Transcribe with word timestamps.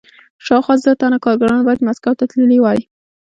شاوخوا 0.45 0.75
زر 0.83 0.95
تنه 1.01 1.17
کارګران 1.25 1.61
باید 1.65 1.85
مسکو 1.87 2.11
ته 2.19 2.25
تللي 2.31 2.59
وای 2.61 2.79